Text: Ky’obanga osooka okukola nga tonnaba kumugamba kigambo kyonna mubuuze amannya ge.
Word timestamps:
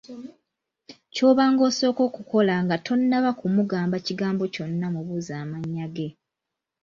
Ky’obanga 1.13 1.61
osooka 1.69 2.01
okukola 2.09 2.53
nga 2.63 2.75
tonnaba 2.85 3.29
kumugamba 3.39 3.95
kigambo 4.05 4.43
kyonna 4.53 4.87
mubuuze 4.93 5.33
amannya 5.43 5.85
ge. 5.95 6.09